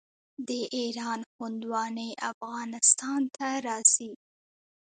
د 0.47 0.49
ایران 0.77 1.19
هندواڼې 1.37 2.09
افغانستان 2.31 3.21
ته 3.35 3.49
راځي. 3.67 4.11